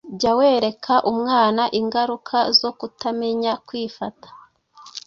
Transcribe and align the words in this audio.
jya 0.19 0.31
wereka 0.39 0.93
umwana 1.11 1.63
ingaruka 1.79 2.37
zo 2.59 2.71
kutamenya 2.79 3.51
kwifata 3.67 4.29